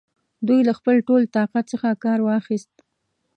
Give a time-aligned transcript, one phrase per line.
[0.47, 2.73] دوی له خپل ټول طاقت څخه کار واخیست.